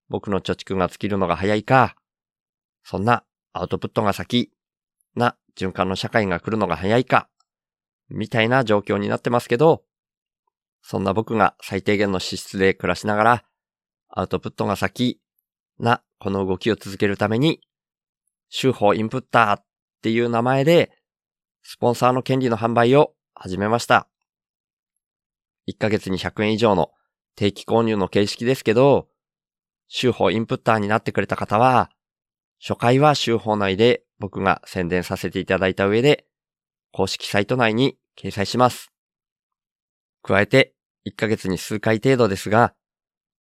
[0.09, 1.97] 僕の貯蓄が尽きるのが早いか、
[2.83, 4.51] そんなアウトプットが先
[5.15, 7.29] な循環の社会が来るのが早いか、
[8.09, 9.85] みたいな状況になってますけど、
[10.83, 13.45] そんな僕が最低限の資質で暮らしながら、
[14.09, 15.21] アウトプットが先
[15.79, 17.61] なこの動きを続けるために、
[18.49, 19.65] 週報インプッターっ
[20.03, 20.97] ていう名前で、
[21.63, 24.09] スポンサーの権利の販売を始めました。
[25.69, 26.93] 1ヶ月に100円以上の
[27.39, 29.07] 定期購入の形式ですけど、
[29.87, 31.89] 週報インプッターになってくれた方は、
[32.61, 36.27] 初回は週報内で僕が宣伝させていただいた上で、
[36.91, 38.91] 公式サイト内に掲載します。
[40.25, 40.75] 加えて、
[41.07, 42.75] 1ヶ月に数回程度ですが、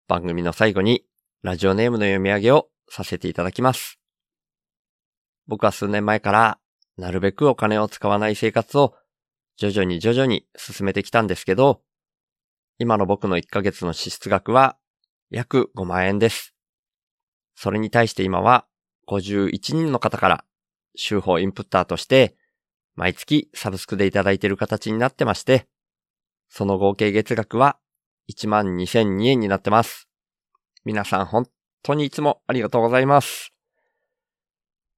[0.07, 1.05] 番組の最後に
[1.43, 3.99] ラジオネームの読み上げをさせていただきます。
[5.49, 6.61] 僕は数年前から、
[6.97, 8.95] なるべくお金を使わない生活を
[9.57, 11.83] 徐々に徐々に進めてきたんですけど、
[12.81, 14.77] 今の僕の1ヶ月の支出額は
[15.31, 16.55] 約5万円です。
[17.57, 18.67] それに対して今は
[19.09, 20.45] 51人の方から
[20.95, 22.37] 週報インプッターとして
[22.95, 25.67] 毎月サブスクでいただいている形になってまして、
[26.49, 27.79] その合計月額は
[28.31, 30.09] 1万2002円になってます。
[30.85, 31.47] 皆さん本
[31.83, 33.53] 当にいつもありがとうございます。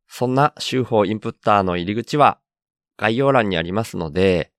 [0.07, 2.41] そんな週報インプッターの入り口は
[2.99, 4.53] 概要欄にありますので、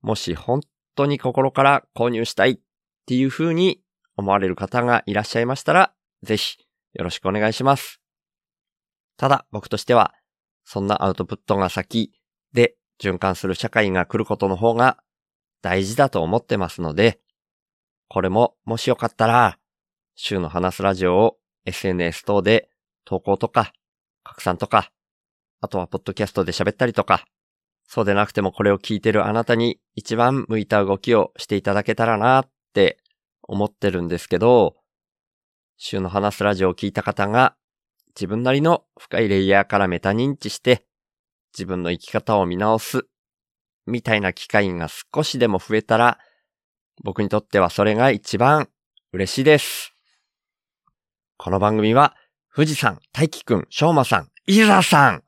[0.00, 2.58] もし本当当に心から購入したいっ
[3.06, 3.80] ていう風に
[4.16, 5.92] 思われる方がいらっしゃいましたら、
[6.22, 6.58] ぜひ
[6.94, 8.00] よろしくお願いします。
[9.16, 10.14] ただ僕としては、
[10.64, 12.12] そんなアウトプットが先
[12.52, 14.98] で循環する社会が来ることの方が
[15.62, 17.20] 大事だと思ってますので、
[18.08, 19.58] これももしよかったら、
[20.14, 21.36] 週の話すラジオを
[21.66, 22.70] SNS 等で
[23.04, 23.72] 投稿とか
[24.24, 24.90] 拡散とか、
[25.60, 27.26] あとはポッドキャストで喋ったりとか、
[27.86, 32.98] そうでなくてもこれを聞いてるあなたに一番向いた動きをしていただけたらなって
[33.42, 34.76] 思ってるんですけど、
[35.76, 37.54] 週の話すラジオを聞いた方が
[38.14, 40.84] 自分なりの深いレイヤーからメタ認知して
[41.52, 43.06] 自分の生き方を見直す
[43.86, 46.18] みたいな機会が少しでも増えたら
[47.04, 48.68] 僕にとってはそれが一番
[49.12, 49.94] 嬉しいです。
[51.36, 52.16] この番組は
[52.54, 55.22] 富士山、大輝くん、しょうまさん、伊沢さん、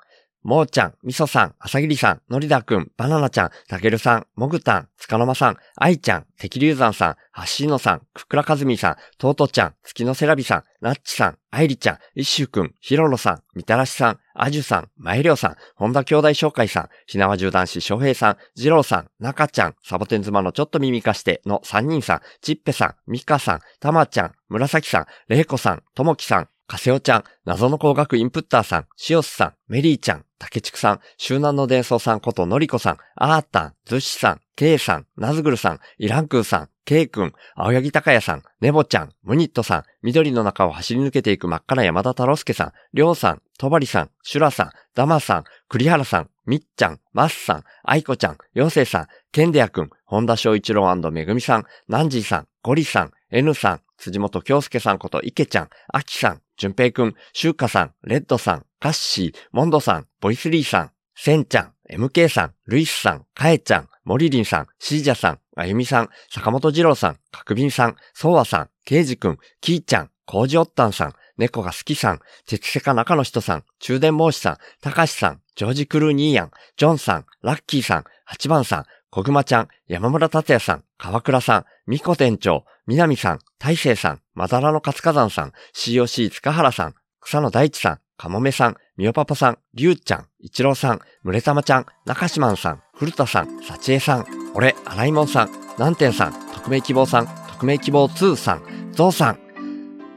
[0.48, 99.38] もーちゃん、みそさん、あさぎりさん、のりだくん、バナナちゃん、たけるさん、もぐたん、つかのまさん、あいちゃん、てきりゅうざんさん、はっしーのさん、くくらかずみさん、とうとちゃん、月のせらびさん、なっちさん、あいりちゃん、いっしゅうくん、ひろろさん、みたらしさん、あじゅさん、まいりょうさん、本田兄弟紹介さん、ひなわじゅう男子翔平さん、じろうさん、なかちゃん、サボテン妻のちょっと耳かしての3人さん、ちっぺさん、みかさん、たまちゃん、むらさきさん、れいこさん、ともきさん、かせおちゃん、謎の工学インプッターさん、しおすさん、メリーちゃん、たけちくさん、周南の伝送さんことのりこさん、あーたん、ずしさん、けいさん、なずぐるさん、イランクーさん、けいくん、青柳高也さん、ねぼちゃん、ムニットさん、緑の中を走り抜けていく真っ赤な山田太郎介さん、りょうさん、とばりさん、シュラさん、ダマさん、栗原さん、みっちゃん、マスさん、あいこちゃん、よせいさん、ケンデアくん、本田翔一郎めぐみさん、ナンジーさん、ゴリさん、N さん、辻本京介さんこと池ちゃん、あきさん、じゅんぺいくん、しゅうかさん、レッドさん、カッシー、モンドさん、ボイスリーさん、センちゃん、MK さん、ルイスさん、カエちゃん、モリリンさん、シージャさん、あゆみさん、坂本二郎さん、かくびんさん、ソワさん、ケイジくん、キーちゃん、コウジオッタンさん、猫が好きさん、鉄セカ中の人さん、中電申しさん、たかしさん、ジョージ・クルーニーヤン、ジョンさん、ラッキーさん、八番さん、小熊ちゃん、山村達也さん、川倉さん、みこ店長、南さん、大成さん、まだらの活火山さん、COC 塚原さん、草野大地さん、かもめさん、みよパパさん、りゅうちゃん、一郎さん、むれたまちゃん、中島さん、古田さん、さちえさん、俺、荒井もんさん、南天さん、匿名希望さん、匿名希望2さん、ゾウさん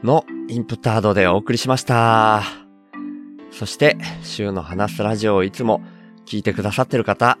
[0.02, 2.42] のインプットアードでお送りしました。
[3.52, 5.82] そして、週の話すラジオをいつも
[6.26, 7.38] 聞いてくださってる方、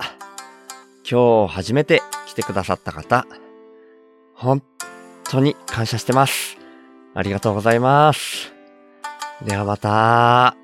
[1.10, 3.26] 今日初めて来てくださった方、
[4.34, 4.62] 本
[5.24, 6.56] 当に感謝してます。
[7.14, 8.51] ありがとうございます。
[9.44, 10.61] ではまた。